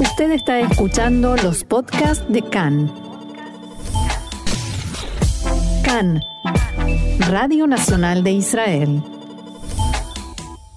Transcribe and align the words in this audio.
Usted 0.00 0.30
está 0.30 0.60
escuchando 0.60 1.34
los 1.36 1.64
podcasts 1.64 2.24
de 2.32 2.40
CAN. 2.40 2.86
CAN, 5.84 6.20
Radio 7.28 7.66
Nacional 7.66 8.22
de 8.22 8.30
Israel. 8.30 9.02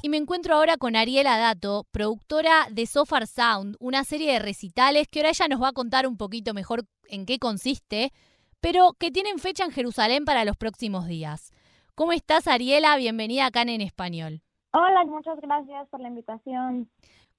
Y 0.02 0.10
me 0.10 0.18
encuentro 0.18 0.56
ahora 0.56 0.78
con 0.78 0.96
Ariela 0.96 1.38
Dato, 1.38 1.86
productora 1.92 2.66
de 2.72 2.88
Sofar 2.88 3.28
Sound, 3.28 3.76
una 3.80 4.04
serie 4.06 4.34
de 4.34 4.40
recitales 4.40 5.08
que 5.08 5.20
ahora 5.20 5.30
ella 5.30 5.48
nos 5.50 5.62
va 5.62 5.68
a 5.68 5.74
contar 5.74 6.08
un 6.08 6.18
poquito 6.18 6.56
mejor 6.56 6.86
en 7.08 7.28
qué 7.28 7.38
consiste, 7.38 8.12
pero 8.60 8.94
que 8.98 9.12
tienen 9.12 9.38
fecha 9.38 9.64
en 9.66 9.72
Jerusalén 9.72 10.26
para 10.26 10.46
los 10.46 10.58
próximos 10.58 11.06
días. 11.06 11.52
¿Cómo 11.94 12.12
estás, 12.12 12.48
Ariela? 12.48 12.98
Bienvenida 12.98 13.46
acá 13.46 13.62
en 13.62 13.82
Español. 13.82 14.42
Hola, 14.74 15.04
muchas 15.06 15.40
gracias 15.42 15.88
por 15.90 16.00
la 16.00 16.08
invitación. 16.08 16.90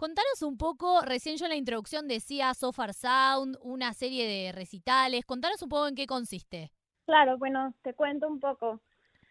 Contanos 0.02 0.42
un 0.42 0.58
poco, 0.58 1.02
recién 1.02 1.36
yo 1.36 1.44
en 1.44 1.50
la 1.50 1.56
introducción 1.56 2.08
decía 2.08 2.54
Sofar 2.54 2.92
Sound, 2.92 3.56
una 3.62 3.92
serie 3.92 4.26
de 4.26 4.50
recitales. 4.50 5.24
Contanos 5.24 5.62
un 5.62 5.68
poco 5.68 5.86
en 5.86 5.94
qué 5.94 6.08
consiste. 6.08 6.72
Claro, 7.06 7.38
bueno, 7.38 7.72
te 7.82 7.94
cuento 7.94 8.26
un 8.26 8.40
poco. 8.40 8.80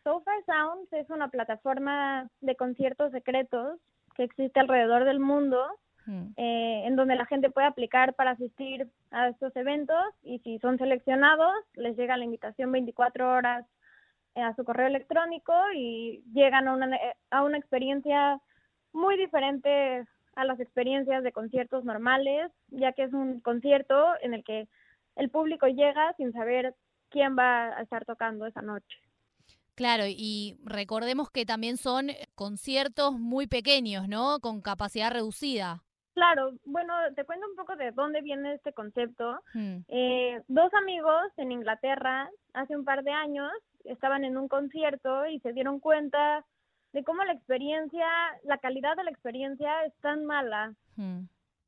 Sofar 0.06 0.42
Sounds 0.46 0.94
es 0.94 1.10
una 1.10 1.28
plataforma 1.28 2.30
de 2.40 2.56
conciertos 2.56 3.12
secretos 3.12 3.82
que 4.16 4.24
existe 4.24 4.62
alrededor 4.62 5.04
del 5.04 5.20
mundo, 5.20 5.62
hmm. 6.06 6.28
eh, 6.38 6.84
en 6.86 6.96
donde 6.96 7.18
la 7.18 7.26
gente 7.26 7.50
puede 7.50 7.68
aplicar 7.68 8.14
para 8.14 8.32
asistir 8.32 8.88
a 9.12 9.28
estos 9.28 9.54
eventos 9.58 10.02
y 10.24 10.40
si 10.40 10.58
son 10.60 10.78
seleccionados, 10.78 11.54
les 11.74 11.98
llega 11.98 12.16
la 12.16 12.24
invitación 12.24 12.72
24 12.72 13.30
horas 13.30 13.66
a 14.36 14.56
su 14.56 14.64
correo 14.64 14.88
electrónico 14.88 15.52
y 15.76 16.24
llegan 16.34 16.70
a 16.70 16.74
una, 16.76 16.98
a 17.30 17.44
una 17.44 17.58
experiencia 17.58 18.40
muy 18.94 19.18
diferente 19.18 20.08
a 20.36 20.46
las 20.46 20.60
experiencias 20.60 21.24
de 21.24 21.32
conciertos 21.32 21.84
normales, 21.84 22.52
ya 22.70 22.94
que 22.94 23.04
es 23.04 23.14
un 23.14 23.42
concierto 23.42 24.14
en 24.22 24.34
el 24.34 24.44
que 24.44 24.68
el 25.16 25.30
público 25.30 25.68
llega 25.68 26.14
sin 26.18 26.32
saber 26.32 26.74
quién 27.10 27.38
va 27.38 27.78
a 27.78 27.82
estar 27.82 28.06
tocando 28.06 28.46
esa 28.46 28.62
noche. 28.62 28.98
Claro, 29.76 30.04
y 30.08 30.58
recordemos 30.64 31.30
que 31.30 31.46
también 31.46 31.78
son 31.78 32.10
conciertos 32.36 33.14
muy 33.14 33.48
pequeños, 33.48 34.08
¿no? 34.08 34.40
Con 34.40 34.62
capacidad 34.62 35.12
reducida. 35.12 35.82
Claro, 36.14 36.52
bueno, 36.66 36.94
te 37.16 37.24
cuento 37.24 37.48
un 37.50 37.56
poco 37.56 37.76
de 37.76 37.92
dónde 37.92 38.22
viene 38.22 38.54
este 38.54 38.74
concepto. 38.74 39.40
Hmm. 39.54 39.78
Eh, 39.88 40.42
dos 40.48 40.74
amigos 40.74 41.24
en 41.38 41.52
Inglaterra 41.52 42.30
hace 42.54 42.76
un 42.76 42.84
par 42.84 43.04
de 43.04 43.12
años 43.12 43.52
estaban 43.86 44.26
en 44.26 44.38
un 44.38 44.48
concierto 44.48 45.26
y 45.26 45.40
se 45.40 45.54
dieron 45.54 45.80
cuenta 45.80 46.46
de 46.94 47.04
cómo 47.04 47.24
la 47.24 47.34
experiencia, 47.34 48.08
la 48.44 48.58
calidad 48.58 48.96
de 48.96 49.04
la 49.04 49.12
experiencia 49.12 49.86
es 49.86 49.94
tan 50.02 50.26
mala. 50.26 50.74
Hmm. 50.96 51.24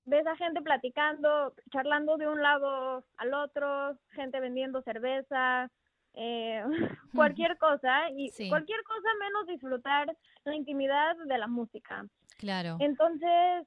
Ves 0.05 0.27
a 0.27 0.35
gente 0.35 0.61
platicando, 0.61 1.53
charlando 1.71 2.17
de 2.17 2.27
un 2.27 2.41
lado 2.41 3.05
al 3.17 3.33
otro, 3.33 3.97
gente 4.11 4.39
vendiendo 4.41 4.81
cerveza, 4.81 5.69
eh, 6.13 6.61
cualquier 7.15 7.57
cosa, 7.57 8.09
y 8.11 8.29
cualquier 8.49 8.83
cosa 8.83 9.09
menos 9.19 9.47
disfrutar 9.47 10.15
la 10.43 10.55
intimidad 10.55 11.15
de 11.25 11.37
la 11.37 11.47
música. 11.47 12.05
Claro. 12.37 12.77
Entonces 12.79 13.65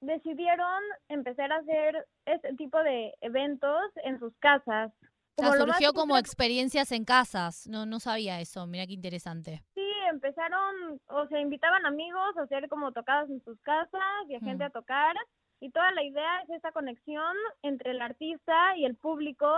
decidieron 0.00 0.82
empezar 1.08 1.52
a 1.52 1.58
hacer 1.58 2.06
este 2.26 2.54
tipo 2.54 2.82
de 2.82 3.14
eventos 3.20 3.82
en 4.04 4.18
sus 4.18 4.36
casas. 4.38 4.92
Como 5.36 5.52
surgió 5.52 5.92
como 5.92 6.16
experiencias 6.16 6.92
en 6.92 7.04
casas, 7.04 7.66
no, 7.68 7.84
no 7.86 8.00
sabía 8.00 8.40
eso, 8.40 8.66
mira 8.66 8.86
qué 8.86 8.94
interesante. 8.94 9.62
Sí, 9.74 9.85
empezaron, 10.10 11.00
o 11.08 11.26
sea, 11.28 11.40
invitaban 11.40 11.86
amigos 11.86 12.36
a 12.36 12.42
hacer 12.42 12.68
como 12.68 12.92
tocadas 12.92 13.28
en 13.30 13.42
sus 13.44 13.60
casas 13.60 14.02
y 14.28 14.34
a 14.34 14.40
gente 14.40 14.64
mm. 14.64 14.66
a 14.66 14.70
tocar. 14.70 15.16
Y 15.60 15.70
toda 15.70 15.90
la 15.92 16.02
idea 16.02 16.42
es 16.42 16.50
esa 16.50 16.72
conexión 16.72 17.34
entre 17.62 17.92
el 17.92 18.02
artista 18.02 18.76
y 18.76 18.84
el 18.84 18.96
público. 18.96 19.50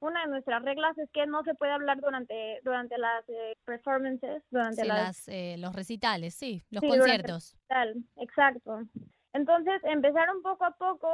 Una 0.00 0.22
de 0.22 0.28
nuestras 0.28 0.62
reglas 0.62 0.98
es 0.98 1.08
que 1.12 1.26
no 1.26 1.42
se 1.44 1.54
puede 1.54 1.72
hablar 1.72 2.00
durante 2.00 2.60
durante 2.64 2.98
las 2.98 3.26
eh, 3.28 3.56
performances, 3.64 4.42
durante 4.50 4.84
las, 4.84 5.28
eh, 5.28 5.56
los 5.58 5.74
recitales, 5.74 6.34
sí, 6.34 6.62
los 6.70 6.82
conciertos. 6.82 7.56
exacto. 8.16 8.82
Entonces 9.32 9.80
empezaron 9.84 10.42
poco 10.42 10.64
a 10.64 10.72
poco 10.72 11.08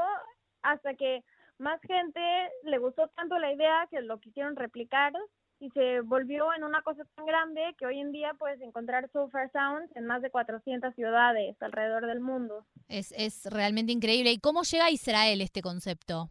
hasta 0.62 0.94
que 0.94 1.22
más 1.58 1.80
gente 1.82 2.20
le 2.64 2.78
gustó 2.78 3.08
tanto 3.08 3.38
la 3.38 3.52
idea 3.52 3.86
que 3.90 4.00
lo 4.00 4.18
quisieron 4.18 4.56
replicar 4.56 5.12
y 5.60 5.70
se 5.70 6.00
volvió 6.02 6.52
en 6.54 6.64
una 6.64 6.82
cosa 6.82 7.04
tan 7.16 7.26
grande 7.26 7.74
que 7.78 7.86
hoy 7.86 7.98
en 7.98 8.12
día 8.12 8.34
puedes 8.38 8.60
encontrar 8.60 9.08
Far 9.10 9.50
Sounds 9.50 9.94
en 9.96 10.06
más 10.06 10.22
de 10.22 10.30
400 10.30 10.94
ciudades 10.94 11.60
alrededor 11.60 12.06
del 12.06 12.20
mundo. 12.20 12.64
Es, 12.88 13.12
es 13.16 13.44
realmente 13.46 13.92
increíble. 13.92 14.30
¿Y 14.30 14.38
cómo 14.38 14.62
llega 14.62 14.86
a 14.86 14.90
Israel 14.90 15.40
este 15.40 15.62
concepto? 15.62 16.30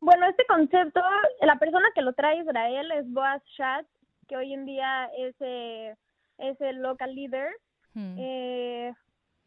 Bueno, 0.00 0.26
este 0.26 0.44
concepto, 0.46 1.00
la 1.42 1.58
persona 1.58 1.88
que 1.94 2.02
lo 2.02 2.12
trae 2.14 2.38
a 2.38 2.42
Israel 2.42 2.90
es 2.92 3.12
Boaz 3.12 3.42
Schatz, 3.54 3.88
que 4.26 4.36
hoy 4.36 4.54
en 4.54 4.64
día 4.64 5.10
es, 5.16 5.34
eh, 5.40 5.94
es 6.38 6.60
el 6.60 6.82
local 6.82 7.14
leader. 7.14 7.50
Hmm. 7.94 8.16
Eh, 8.18 8.94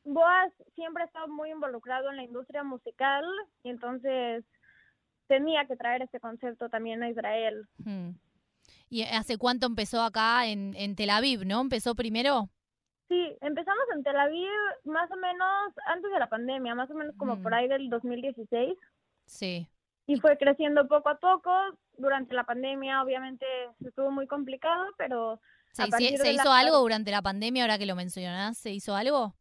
Boaz 0.05 0.53
siempre 0.75 1.03
ha 1.03 1.07
estado 1.07 1.27
muy 1.27 1.49
involucrado 1.49 2.09
en 2.09 2.17
la 2.17 2.23
industria 2.23 2.63
musical 2.63 3.25
y 3.63 3.69
entonces 3.69 4.45
tenía 5.27 5.65
que 5.65 5.75
traer 5.75 6.03
este 6.03 6.19
concepto 6.19 6.69
también 6.69 7.01
a 7.03 7.09
Israel. 7.09 7.67
Hmm. 7.83 8.11
¿Y 8.93 9.01
hace 9.01 9.39
cuánto 9.39 9.65
empezó 9.65 10.03
acá 10.03 10.45
en, 10.45 10.75
en 10.75 10.95
Tel 10.95 11.09
Aviv, 11.09 11.47
no? 11.47 11.61
¿Empezó 11.61 11.95
primero? 11.95 12.51
Sí, 13.09 13.35
empezamos 13.41 13.83
en 13.95 14.03
Tel 14.03 14.15
Aviv 14.15 14.51
más 14.83 15.09
o 15.09 15.15
menos 15.15 15.73
antes 15.87 16.11
de 16.11 16.19
la 16.19 16.29
pandemia, 16.29 16.75
más 16.75 16.91
o 16.91 16.93
menos 16.93 17.15
como 17.17 17.41
por 17.41 17.53
mm. 17.53 17.55
ahí 17.55 17.67
del 17.67 17.89
2016. 17.89 18.77
Sí. 19.25 19.67
Y 20.05 20.19
fue 20.19 20.37
creciendo 20.37 20.87
poco 20.87 21.09
a 21.09 21.17
poco. 21.17 21.51
Durante 21.97 22.35
la 22.35 22.43
pandemia, 22.43 23.01
obviamente, 23.01 23.47
estuvo 23.83 24.11
muy 24.11 24.27
complicado, 24.27 24.85
pero... 24.95 25.41
¿Se, 25.71 25.89
¿se 25.89 26.31
hizo 26.31 26.51
algo 26.51 26.77
durante 26.77 27.09
la 27.09 27.23
pandemia, 27.23 27.63
ahora 27.63 27.79
que 27.79 27.87
lo 27.87 27.95
mencionás? 27.95 28.59
¿Se 28.59 28.69
hizo 28.69 28.95
algo? 28.95 29.33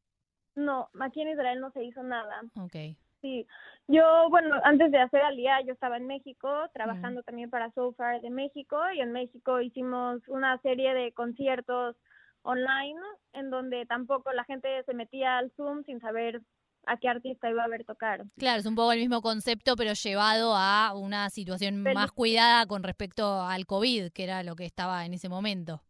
No, 0.54 0.88
aquí 0.98 1.20
en 1.20 1.28
Israel 1.28 1.60
no 1.60 1.70
se 1.72 1.84
hizo 1.84 2.02
nada. 2.02 2.40
Ok. 2.58 2.96
Sí, 3.22 3.46
yo, 3.86 4.28
bueno, 4.30 4.56
antes 4.64 4.90
de 4.90 4.98
hacer 4.98 5.22
Alía, 5.22 5.60
yo 5.64 5.72
estaba 5.72 5.96
en 5.96 6.08
México, 6.08 6.48
trabajando 6.74 7.22
también 7.22 7.50
para 7.50 7.70
SoFar 7.70 8.20
de 8.20 8.30
México, 8.30 8.78
y 8.94 9.00
en 9.00 9.12
México 9.12 9.60
hicimos 9.60 10.20
una 10.26 10.58
serie 10.58 10.92
de 10.92 11.12
conciertos 11.12 11.96
online, 12.42 12.98
en 13.32 13.50
donde 13.50 13.86
tampoco 13.86 14.32
la 14.32 14.44
gente 14.44 14.68
se 14.84 14.94
metía 14.94 15.38
al 15.38 15.52
Zoom 15.52 15.84
sin 15.84 16.00
saber 16.00 16.42
a 16.86 16.96
qué 16.96 17.08
artista 17.08 17.48
iba 17.48 17.62
a 17.62 17.68
ver 17.68 17.84
tocar. 17.84 18.24
Claro, 18.38 18.58
es 18.58 18.66
un 18.66 18.74
poco 18.74 18.92
el 18.92 18.98
mismo 18.98 19.22
concepto, 19.22 19.76
pero 19.76 19.92
llevado 19.92 20.54
a 20.56 20.94
una 20.96 21.30
situación 21.30 21.82
más 21.82 22.10
cuidada 22.10 22.66
con 22.66 22.82
respecto 22.82 23.42
al 23.42 23.66
COVID, 23.66 24.10
que 24.10 24.24
era 24.24 24.42
lo 24.42 24.56
que 24.56 24.64
estaba 24.64 25.06
en 25.06 25.14
ese 25.14 25.28
momento. 25.28 25.80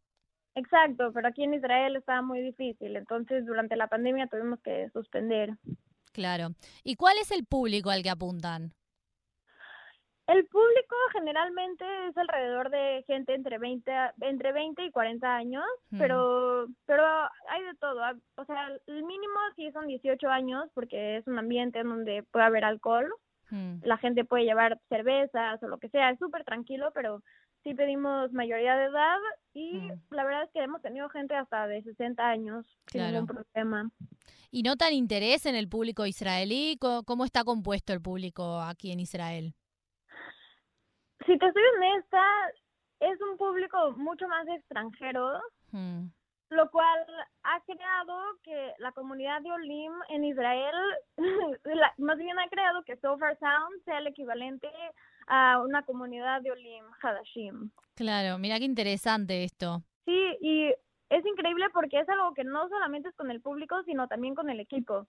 Exacto, 0.54 1.10
pero 1.14 1.28
aquí 1.28 1.44
en 1.44 1.54
Israel 1.54 1.96
estaba 1.96 2.20
muy 2.20 2.42
difícil, 2.42 2.94
entonces 2.96 3.46
durante 3.46 3.74
la 3.74 3.86
pandemia 3.86 4.26
tuvimos 4.26 4.60
que 4.60 4.90
suspender. 4.90 5.56
Claro. 6.12 6.48
¿Y 6.84 6.96
cuál 6.96 7.16
es 7.18 7.30
el 7.30 7.44
público 7.46 7.90
al 7.90 8.02
que 8.02 8.10
apuntan? 8.10 8.72
El 10.28 10.46
público 10.46 10.94
generalmente 11.12 11.84
es 12.08 12.16
alrededor 12.16 12.70
de 12.70 13.04
gente 13.06 13.34
entre 13.34 13.58
20, 13.58 13.92
entre 14.20 14.52
20 14.52 14.84
y 14.84 14.90
40 14.90 15.34
años, 15.34 15.64
mm. 15.90 15.98
pero, 15.98 16.68
pero 16.86 17.04
hay 17.48 17.62
de 17.64 17.74
todo. 17.80 18.00
O 18.36 18.44
sea, 18.44 18.68
el 18.86 19.02
mínimo 19.02 19.34
sí 19.56 19.70
son 19.72 19.88
18 19.88 20.28
años 20.28 20.70
porque 20.74 21.16
es 21.16 21.26
un 21.26 21.38
ambiente 21.38 21.80
en 21.80 21.88
donde 21.88 22.22
puede 22.30 22.46
haber 22.46 22.64
alcohol. 22.64 23.12
Mm. 23.50 23.80
La 23.82 23.98
gente 23.98 24.24
puede 24.24 24.44
llevar 24.44 24.80
cervezas 24.88 25.60
o 25.62 25.66
lo 25.66 25.78
que 25.78 25.88
sea. 25.88 26.10
Es 26.10 26.18
súper 26.18 26.44
tranquilo, 26.44 26.92
pero 26.94 27.22
sí 27.62 27.74
pedimos 27.74 28.32
mayoría 28.32 28.76
de 28.76 28.86
edad 28.86 29.18
y 29.54 29.74
mm. 29.74 30.00
la 30.10 30.24
verdad 30.24 30.44
es 30.44 30.50
que 30.52 30.62
hemos 30.62 30.82
tenido 30.82 31.08
gente 31.08 31.34
hasta 31.34 31.66
de 31.66 31.82
60 31.82 32.22
años 32.22 32.66
sin 32.86 33.02
ningún 33.02 33.26
problema. 33.26 33.90
¿Y 34.50 34.62
notan 34.62 34.92
interés 34.92 35.46
en 35.46 35.54
el 35.54 35.68
público 35.68 36.06
israelí? 36.06 36.78
¿Cómo 36.78 37.24
está 37.24 37.44
compuesto 37.44 37.92
el 37.92 38.02
público 38.02 38.60
aquí 38.60 38.92
en 38.92 39.00
Israel? 39.00 39.54
Si 41.26 41.38
te 41.38 41.52
soy 41.52 41.62
honesta, 41.76 42.22
es 43.00 43.20
un 43.20 43.36
público 43.36 43.92
mucho 43.92 44.26
más 44.28 44.46
extranjero, 44.48 45.40
mm. 45.70 46.06
lo 46.50 46.70
cual 46.70 47.06
ha 47.44 47.60
creado 47.60 48.18
que 48.42 48.74
la 48.78 48.92
comunidad 48.92 49.40
de 49.42 49.52
Olim 49.52 49.92
en 50.08 50.24
Israel, 50.24 50.74
más 51.98 52.18
bien 52.18 52.38
ha 52.38 52.48
creado 52.48 52.82
que 52.84 52.96
Sofar 52.96 53.38
Sound 53.38 53.84
sea 53.84 53.98
el 53.98 54.08
equivalente 54.08 54.68
a 55.26 55.60
una 55.60 55.82
comunidad 55.82 56.42
de 56.42 56.52
Olim 56.52 56.84
Hadashim. 57.00 57.70
Claro, 57.94 58.38
mira 58.38 58.58
qué 58.58 58.64
interesante 58.64 59.44
esto. 59.44 59.82
Sí, 60.04 60.36
y 60.40 60.68
es 61.10 61.26
increíble 61.26 61.66
porque 61.72 62.00
es 62.00 62.08
algo 62.08 62.32
que 62.34 62.44
no 62.44 62.68
solamente 62.68 63.08
es 63.08 63.14
con 63.14 63.30
el 63.30 63.40
público, 63.40 63.82
sino 63.84 64.08
también 64.08 64.34
con 64.34 64.50
el 64.50 64.60
equipo. 64.60 65.06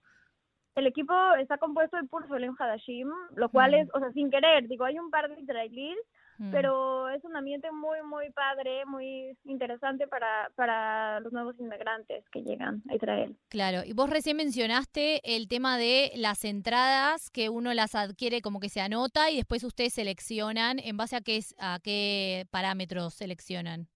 El 0.74 0.86
equipo 0.86 1.14
está 1.38 1.56
compuesto 1.58 1.96
de 1.96 2.04
puros 2.04 2.30
Olim 2.30 2.54
Hadashim, 2.58 3.08
lo 3.36 3.48
cual 3.48 3.74
es, 3.74 3.88
o 3.94 4.00
sea, 4.00 4.10
sin 4.12 4.30
querer, 4.30 4.66
digo, 4.66 4.84
hay 4.84 4.98
un 4.98 5.10
par 5.10 5.28
de 5.28 5.40
israelíes, 5.40 5.98
Mm. 6.38 6.50
pero 6.50 7.08
es 7.10 7.24
un 7.24 7.36
ambiente 7.36 7.70
muy, 7.70 8.02
muy 8.02 8.30
padre, 8.30 8.84
muy 8.86 9.36
interesante 9.44 10.08
para, 10.08 10.50
para 10.56 11.20
los 11.20 11.32
nuevos 11.32 11.58
inmigrantes 11.60 12.24
que 12.30 12.42
llegan 12.42 12.82
a 12.88 12.94
Israel. 12.96 13.36
Claro, 13.48 13.82
y 13.84 13.92
vos 13.92 14.10
recién 14.10 14.36
mencionaste 14.36 15.20
el 15.36 15.48
tema 15.48 15.78
de 15.78 16.10
las 16.16 16.44
entradas 16.44 17.30
que 17.30 17.48
uno 17.48 17.72
las 17.72 17.94
adquiere 17.94 18.42
como 18.42 18.60
que 18.60 18.68
se 18.68 18.80
anota 18.80 19.30
y 19.30 19.36
después 19.36 19.62
ustedes 19.62 19.94
seleccionan 19.94 20.78
en 20.78 20.96
base 20.96 21.16
a 21.16 21.20
qué, 21.20 21.40
a 21.58 21.78
qué 21.82 22.46
parámetros 22.50 23.14
seleccionan. 23.14 23.86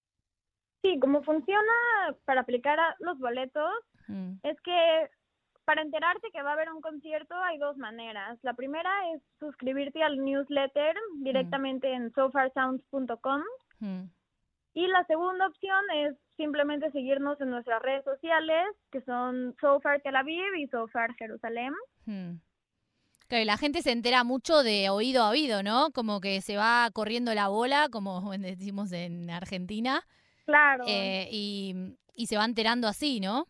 Sí, 0.83 0.99
como 1.01 1.23
funciona 1.23 1.73
para 2.25 2.43
aplicar 2.43 2.79
a 2.79 2.95
los 3.01 3.19
boletos, 3.19 3.73
mm. 4.07 4.35
es 4.45 4.61
que 4.61 5.11
para 5.69 5.83
enterarte 5.83 6.31
que 6.33 6.41
va 6.41 6.53
a 6.53 6.53
haber 6.55 6.73
un 6.73 6.81
concierto 6.81 7.35
hay 7.43 7.59
dos 7.59 7.77
maneras. 7.77 8.39
La 8.41 8.55
primera 8.55 8.91
es 9.13 9.21
suscribirte 9.39 10.03
al 10.03 10.17
newsletter 10.17 10.97
directamente 11.17 11.93
en 11.93 12.11
sofarsounds.com. 12.15 13.43
Mm. 13.81 14.05
Y 14.73 14.87
la 14.87 15.05
segunda 15.05 15.47
opción 15.47 15.85
es 15.95 16.17
simplemente 16.39 16.91
seguirnos 16.91 17.39
en 17.43 17.51
nuestras 17.51 17.83
redes 17.83 18.03
sociales, 18.03 18.65
que 18.91 19.03
son 19.03 19.55
Sofar 19.61 20.01
Tel 20.01 20.17
Aviv 20.17 20.55
y 20.57 20.69
Sofar 20.69 21.15
Jerusalén. 21.17 21.75
Mm. 22.07 22.37
Claro, 23.29 23.45
la 23.45 23.59
gente 23.59 23.83
se 23.83 23.93
entera 23.93 24.25
mucho 24.25 24.63
de 24.63 24.89
oído 24.89 25.23
a 25.23 25.29
oído, 25.29 25.63
¿no? 25.63 25.91
Como 25.91 26.23
que 26.23 26.41
se 26.41 26.57
va 26.57 26.89
corriendo 26.95 27.35
la 27.35 27.49
bola, 27.49 27.91
como 27.93 28.23
decimos 28.39 28.91
en 28.93 29.29
Argentina. 29.29 30.01
Claro. 30.47 30.85
Eh, 30.89 31.29
y, 31.31 31.99
y 32.15 32.27
se 32.27 32.39
va 32.39 32.47
enterando 32.47 32.89
así, 32.89 33.21
¿no? 33.21 33.49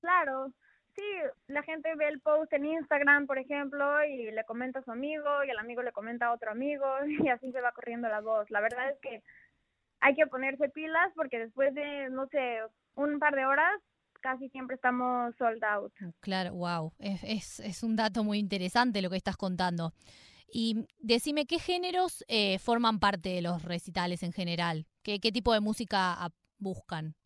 Claro 0.00 0.52
sí, 0.94 1.02
la 1.48 1.62
gente 1.62 1.94
ve 1.96 2.08
el 2.08 2.20
post 2.20 2.52
en 2.52 2.66
Instagram, 2.66 3.26
por 3.26 3.38
ejemplo, 3.38 4.04
y 4.04 4.30
le 4.30 4.44
comenta 4.44 4.80
a 4.80 4.84
su 4.84 4.90
amigo, 4.90 5.44
y 5.44 5.50
el 5.50 5.58
amigo 5.58 5.82
le 5.82 5.92
comenta 5.92 6.26
a 6.26 6.32
otro 6.32 6.50
amigo, 6.50 6.86
y 7.26 7.28
así 7.28 7.52
se 7.52 7.60
va 7.60 7.72
corriendo 7.72 8.08
la 8.08 8.20
voz. 8.20 8.50
La 8.50 8.60
verdad 8.60 8.90
es 8.90 8.98
que 9.00 9.22
hay 10.00 10.14
que 10.14 10.26
ponerse 10.26 10.68
pilas 10.68 11.12
porque 11.14 11.38
después 11.38 11.74
de, 11.74 12.10
no 12.10 12.26
sé, 12.28 12.60
un 12.94 13.18
par 13.18 13.34
de 13.34 13.46
horas, 13.46 13.80
casi 14.20 14.48
siempre 14.50 14.76
estamos 14.76 15.34
sold 15.36 15.62
out. 15.64 15.92
Claro, 16.20 16.54
wow, 16.54 16.92
es, 16.98 17.60
es, 17.60 17.82
un 17.82 17.96
dato 17.96 18.24
muy 18.24 18.38
interesante 18.38 19.02
lo 19.02 19.10
que 19.10 19.16
estás 19.16 19.36
contando. 19.36 19.92
Y 20.50 20.86
decime, 20.98 21.46
¿qué 21.46 21.58
géneros 21.58 22.24
eh, 22.28 22.58
forman 22.58 23.00
parte 23.00 23.30
de 23.30 23.42
los 23.42 23.62
recitales 23.62 24.22
en 24.22 24.32
general? 24.32 24.86
¿Qué, 25.02 25.20
qué 25.20 25.32
tipo 25.32 25.52
de 25.52 25.60
música 25.60 26.16
buscan? 26.58 27.16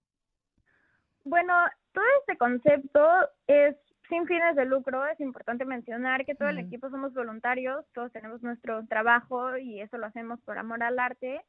Bueno, 1.29 1.53
todo 1.93 2.05
este 2.21 2.39
concepto 2.39 3.07
es 3.47 3.77
sin 4.09 4.27
fines 4.27 4.57
de 4.57 4.65
lucro, 4.65 5.07
es 5.07 5.21
importante 5.21 5.67
mencionar 5.67 6.25
que 6.25 6.35
todo 6.35 6.49
el 6.49 6.59
equipo 6.59 6.89
somos 6.89 7.13
voluntarios, 7.13 7.85
todos 7.93 8.11
tenemos 8.13 8.43
nuestro 8.43 8.87
trabajo 8.87 9.59
y 9.59 9.83
eso 9.83 9.99
lo 9.99 10.07
hacemos 10.07 10.41
por 10.41 10.57
amor 10.57 10.83
al 10.83 10.99
arte. 10.99 11.43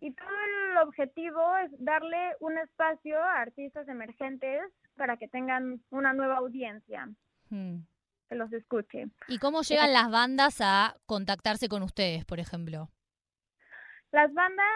Y 0.00 0.12
todo 0.12 0.28
el 0.28 0.78
objetivo 0.78 1.56
es 1.58 1.70
darle 1.78 2.34
un 2.40 2.58
espacio 2.58 3.22
a 3.22 3.42
artistas 3.42 3.86
emergentes 3.86 4.62
para 4.96 5.16
que 5.16 5.28
tengan 5.28 5.80
una 5.90 6.12
nueva 6.12 6.38
audiencia. 6.38 7.08
Que 7.48 8.34
los 8.34 8.52
escuche. 8.52 9.06
¿Y 9.28 9.38
cómo 9.38 9.62
llegan 9.62 9.92
las 9.92 10.10
bandas 10.10 10.60
a 10.60 10.96
contactarse 11.06 11.68
con 11.68 11.84
ustedes, 11.84 12.24
por 12.24 12.40
ejemplo? 12.40 12.88
Las 14.10 14.34
bandas, 14.34 14.66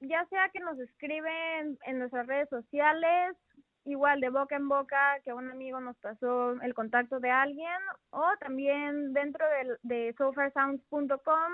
ya 0.00 0.26
sea 0.26 0.50
que 0.50 0.60
nos 0.60 0.78
escriben 0.78 1.78
en 1.86 1.98
nuestras 1.98 2.26
redes 2.26 2.50
sociales 2.50 3.36
igual 3.84 4.20
de 4.20 4.30
boca 4.30 4.56
en 4.56 4.68
boca 4.68 5.20
que 5.24 5.32
un 5.32 5.50
amigo 5.50 5.80
nos 5.80 5.96
pasó 5.98 6.52
el 6.62 6.74
contacto 6.74 7.20
de 7.20 7.30
alguien 7.30 7.80
o 8.10 8.24
también 8.40 9.12
dentro 9.12 9.44
de, 9.48 9.76
de 9.82 10.14
sofarsounds.com 10.16 11.52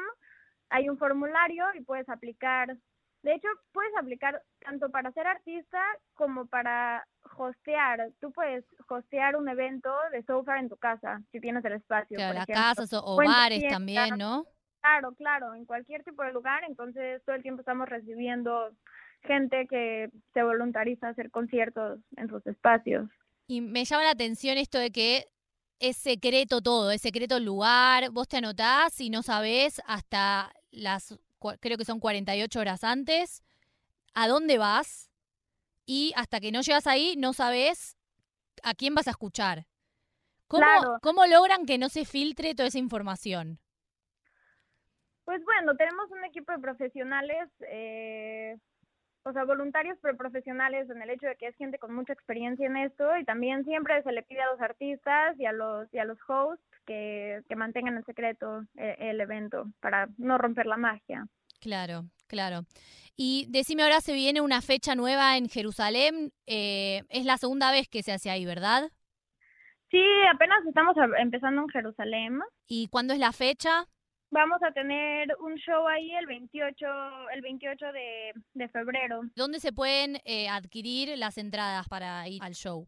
hay 0.70 0.88
un 0.88 0.96
formulario 0.96 1.64
y 1.74 1.82
puedes 1.82 2.08
aplicar. 2.08 2.76
De 3.22 3.34
hecho, 3.34 3.48
puedes 3.72 3.92
aplicar 3.98 4.42
tanto 4.60 4.88
para 4.90 5.12
ser 5.12 5.26
artista 5.26 5.82
como 6.14 6.46
para 6.46 7.06
hostear. 7.36 8.10
Tú 8.20 8.32
puedes 8.32 8.64
hostear 8.88 9.36
un 9.36 9.48
evento 9.48 9.92
de 10.12 10.22
Sofar 10.22 10.58
en 10.58 10.70
tu 10.70 10.76
casa, 10.76 11.20
si 11.30 11.40
tienes 11.40 11.64
el 11.64 11.72
espacio. 11.72 12.16
Claro, 12.16 12.34
las 12.34 12.46
casas 12.46 12.90
o, 12.94 13.16
bares 13.16 13.68
también, 13.68 14.16
¿no? 14.16 14.46
Claro, 14.80 15.12
claro, 15.14 15.54
en 15.54 15.66
cualquier 15.66 16.02
tipo 16.02 16.22
de 16.22 16.32
lugar. 16.32 16.62
Entonces, 16.66 17.22
todo 17.26 17.36
el 17.36 17.42
tiempo 17.42 17.60
estamos 17.60 17.86
recibiendo 17.88 18.70
gente 19.22 19.66
que 19.66 20.10
se 20.34 20.42
voluntariza 20.42 21.08
a 21.08 21.10
hacer 21.10 21.30
conciertos 21.30 22.00
en 22.16 22.28
sus 22.28 22.46
espacios. 22.46 23.08
Y 23.46 23.60
me 23.60 23.84
llama 23.84 24.04
la 24.04 24.10
atención 24.10 24.58
esto 24.58 24.78
de 24.78 24.90
que 24.90 25.26
es 25.80 25.96
secreto 25.96 26.60
todo, 26.60 26.90
es 26.90 27.00
secreto 27.00 27.38
el 27.38 27.44
lugar, 27.44 28.10
vos 28.10 28.28
te 28.28 28.36
anotás 28.36 29.00
y 29.00 29.10
no 29.10 29.22
sabés 29.22 29.80
hasta 29.86 30.52
las, 30.70 31.18
creo 31.60 31.78
que 31.78 31.84
son 31.84 32.00
48 32.00 32.60
horas 32.60 32.84
antes, 32.84 33.42
a 34.14 34.28
dónde 34.28 34.58
vas 34.58 35.10
y 35.86 36.12
hasta 36.16 36.38
que 36.40 36.52
no 36.52 36.60
llegas 36.60 36.86
ahí 36.86 37.16
no 37.16 37.32
sabés 37.32 37.96
a 38.62 38.74
quién 38.74 38.94
vas 38.94 39.08
a 39.08 39.12
escuchar. 39.12 39.66
¿Cómo, 40.46 40.64
¿Cómo 41.00 41.26
logran 41.26 41.64
que 41.64 41.78
no 41.78 41.88
se 41.88 42.04
filtre 42.04 42.54
toda 42.54 42.68
esa 42.68 42.78
información? 42.78 43.58
Pues 45.24 45.44
bueno, 45.44 45.76
tenemos 45.76 46.10
un 46.10 46.24
equipo 46.24 46.52
de 46.52 46.58
profesionales 46.58 47.48
eh, 47.60 48.58
o 49.24 49.32
sea, 49.32 49.44
voluntarios 49.44 49.98
pero 50.00 50.16
profesionales 50.16 50.88
en 50.88 51.02
el 51.02 51.10
hecho 51.10 51.26
de 51.26 51.36
que 51.36 51.48
es 51.48 51.56
gente 51.56 51.78
con 51.78 51.94
mucha 51.94 52.12
experiencia 52.12 52.66
en 52.66 52.76
esto 52.76 53.04
y 53.18 53.24
también 53.24 53.64
siempre 53.64 54.02
se 54.02 54.12
le 54.12 54.22
pide 54.22 54.40
a 54.40 54.50
los 54.50 54.60
artistas 54.60 55.38
y 55.38 55.46
a 55.46 55.52
los 55.52 55.92
y 55.92 55.98
a 55.98 56.04
los 56.04 56.18
hosts 56.28 56.64
que, 56.86 57.42
que 57.48 57.56
mantengan 57.56 57.96
en 57.96 58.04
secreto 58.04 58.64
eh, 58.76 58.96
el, 58.98 59.20
evento 59.20 59.66
para 59.80 60.08
no 60.16 60.38
romper 60.38 60.66
la 60.66 60.76
magia. 60.76 61.26
Claro, 61.60 62.04
claro. 62.26 62.62
Y 63.16 63.46
decime 63.50 63.82
ahora 63.82 64.00
se 64.00 64.14
viene 64.14 64.40
una 64.40 64.62
fecha 64.62 64.94
nueva 64.94 65.36
en 65.36 65.48
Jerusalén, 65.48 66.32
eh, 66.46 67.02
es 67.10 67.26
la 67.26 67.36
segunda 67.36 67.70
vez 67.70 67.88
que 67.88 68.02
se 68.02 68.12
hace 68.12 68.30
ahí, 68.30 68.46
¿verdad? 68.46 68.90
Sí, 69.90 70.02
apenas 70.32 70.64
estamos 70.66 70.96
empezando 71.18 71.62
en 71.62 71.68
Jerusalén. 71.68 72.40
¿Y 72.66 72.88
cuándo 72.88 73.12
es 73.12 73.18
la 73.18 73.32
fecha? 73.32 73.86
Vamos 74.32 74.62
a 74.62 74.70
tener 74.70 75.28
un 75.40 75.56
show 75.56 75.88
ahí 75.88 76.14
el 76.14 76.26
28, 76.26 76.86
el 77.34 77.40
28 77.42 77.86
de, 78.54 78.68
febrero. 78.68 79.22
¿Dónde 79.34 79.58
se 79.58 79.72
pueden 79.72 80.18
eh, 80.24 80.48
adquirir 80.48 81.18
las 81.18 81.36
entradas 81.36 81.88
para 81.88 82.28
ir 82.28 82.40
al 82.42 82.54
show? 82.54 82.86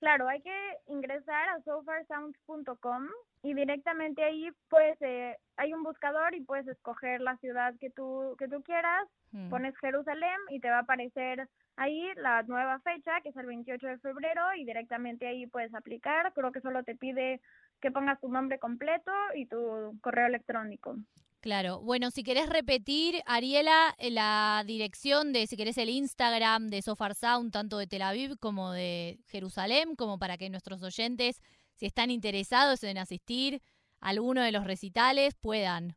Claro, 0.00 0.28
hay 0.28 0.40
que 0.40 0.76
ingresar 0.88 1.50
a 1.50 1.60
sofarsounds.com 1.62 3.06
y 3.42 3.54
directamente 3.54 4.24
ahí 4.24 4.48
pues 4.68 4.96
eh, 5.02 5.36
hay 5.56 5.72
un 5.72 5.82
buscador 5.82 6.34
y 6.34 6.40
puedes 6.40 6.66
escoger 6.66 7.20
la 7.20 7.36
ciudad 7.36 7.74
que 7.78 7.90
tú 7.90 8.34
que 8.38 8.48
tú 8.48 8.62
quieras, 8.62 9.06
hmm. 9.32 9.50
pones 9.50 9.76
Jerusalén 9.78 10.38
y 10.48 10.58
te 10.60 10.70
va 10.70 10.78
a 10.78 10.80
aparecer 10.80 11.46
ahí 11.76 12.02
la 12.16 12.42
nueva 12.44 12.80
fecha 12.80 13.20
que 13.22 13.28
es 13.28 13.36
el 13.36 13.46
28 13.46 13.86
de 13.86 13.98
febrero 13.98 14.42
y 14.56 14.64
directamente 14.64 15.26
ahí 15.26 15.46
puedes 15.46 15.74
aplicar. 15.74 16.32
Creo 16.32 16.50
que 16.50 16.62
solo 16.62 16.82
te 16.82 16.96
pide 16.96 17.40
que 17.80 17.90
pongas 17.90 18.20
tu 18.20 18.28
nombre 18.28 18.58
completo 18.58 19.12
y 19.34 19.46
tu 19.46 19.98
correo 20.00 20.26
electrónico. 20.26 20.96
Claro. 21.40 21.80
Bueno, 21.80 22.10
si 22.10 22.22
querés 22.22 22.50
repetir, 22.50 23.22
Ariela, 23.24 23.94
eh, 23.98 24.10
la 24.10 24.62
dirección 24.66 25.32
de, 25.32 25.46
si 25.46 25.56
querés, 25.56 25.78
el 25.78 25.88
Instagram 25.88 26.68
de 26.68 26.82
Sofar 26.82 27.14
Sound, 27.14 27.50
tanto 27.50 27.78
de 27.78 27.86
Tel 27.86 28.02
Aviv 28.02 28.38
como 28.38 28.72
de 28.72 29.18
Jerusalén, 29.28 29.96
como 29.96 30.18
para 30.18 30.36
que 30.36 30.50
nuestros 30.50 30.82
oyentes, 30.82 31.40
si 31.76 31.86
están 31.86 32.10
interesados 32.10 32.84
en 32.84 32.98
asistir 32.98 33.62
a 34.00 34.10
alguno 34.10 34.42
de 34.42 34.52
los 34.52 34.64
recitales, 34.66 35.34
puedan. 35.34 35.96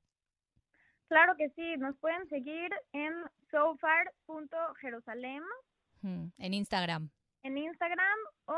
Claro 1.10 1.36
que 1.38 1.50
sí, 1.50 1.75
nos 1.78 1.98
pueden 1.98 2.28
seguir 2.30 2.72
en 2.94 3.13
sofar.jerusalén. 3.52 5.44
Hmm, 6.02 6.28
en 6.38 6.54
Instagram. 6.54 7.10
En 7.44 7.58
Instagram 7.58 8.18
o 8.46 8.58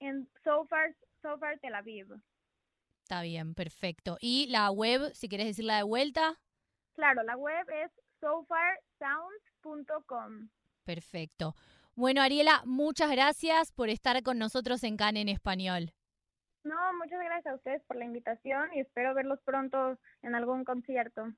en 0.00 0.26
Sofar, 0.42 0.94
Sofar 1.20 1.58
Tel 1.60 1.74
Aviv. 1.74 2.06
Está 3.12 3.20
bien, 3.20 3.54
perfecto. 3.54 4.16
¿Y 4.22 4.46
la 4.46 4.70
web, 4.70 5.12
si 5.12 5.28
quieres 5.28 5.46
decirla 5.46 5.76
de 5.76 5.82
vuelta? 5.82 6.40
Claro, 6.94 7.22
la 7.24 7.36
web 7.36 7.66
es 7.84 7.92
sofarsounds.com. 8.20 10.48
Perfecto. 10.82 11.54
Bueno, 11.94 12.22
Ariela, 12.22 12.62
muchas 12.64 13.10
gracias 13.10 13.70
por 13.70 13.90
estar 13.90 14.22
con 14.22 14.38
nosotros 14.38 14.82
en 14.82 14.96
CAN 14.96 15.18
en 15.18 15.28
español. 15.28 15.92
No, 16.64 16.94
muchas 16.94 17.22
gracias 17.22 17.52
a 17.52 17.56
ustedes 17.56 17.82
por 17.82 17.98
la 17.98 18.06
invitación 18.06 18.72
y 18.72 18.80
espero 18.80 19.12
verlos 19.12 19.40
pronto 19.44 19.98
en 20.22 20.34
algún 20.34 20.64
concierto. 20.64 21.34